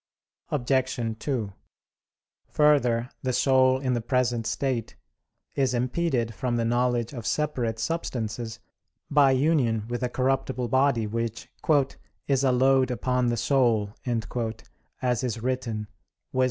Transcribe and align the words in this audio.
Obj. 0.49 1.19
2: 1.19 1.53
Further, 2.47 3.11
the 3.21 3.31
soul 3.33 3.79
in 3.79 3.93
the 3.93 4.01
present 4.01 4.47
state 4.47 4.95
is 5.53 5.75
impeded 5.75 6.33
from 6.33 6.55
the 6.55 6.65
knowledge 6.65 7.13
of 7.13 7.27
separate 7.27 7.77
substances 7.77 8.57
by 9.11 9.29
union 9.29 9.85
with 9.89 10.01
a 10.01 10.09
corruptible 10.09 10.69
body 10.69 11.05
which 11.05 11.49
"is 12.27 12.43
a 12.43 12.51
load 12.51 12.89
upon 12.89 13.27
the 13.27 13.37
soul," 13.37 13.93
as 15.03 15.23
is 15.23 15.43
written 15.43 15.85
Wis. 16.33 16.39